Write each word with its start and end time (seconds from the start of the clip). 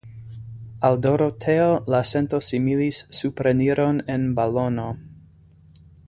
Al 0.87 0.95
Doroteo 1.05 1.67
la 1.93 1.99
sento 2.13 2.39
similis 2.47 3.01
supreniron 3.19 4.03
en 4.17 4.25
balono. 4.39 4.87